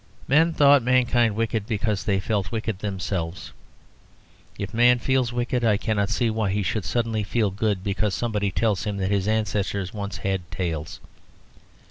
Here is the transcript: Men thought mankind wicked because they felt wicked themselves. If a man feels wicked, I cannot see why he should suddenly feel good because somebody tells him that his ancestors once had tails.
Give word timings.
Men 0.27 0.51
thought 0.51 0.81
mankind 0.81 1.35
wicked 1.35 1.67
because 1.67 2.03
they 2.05 2.19
felt 2.19 2.51
wicked 2.51 2.79
themselves. 2.79 3.51
If 4.57 4.73
a 4.73 4.75
man 4.75 4.97
feels 4.97 5.31
wicked, 5.31 5.63
I 5.63 5.77
cannot 5.77 6.09
see 6.09 6.31
why 6.31 6.49
he 6.49 6.63
should 6.63 6.85
suddenly 6.85 7.21
feel 7.23 7.51
good 7.51 7.83
because 7.83 8.15
somebody 8.15 8.49
tells 8.49 8.85
him 8.85 8.97
that 8.97 9.11
his 9.11 9.27
ancestors 9.27 9.93
once 9.93 10.17
had 10.17 10.49
tails. 10.49 10.99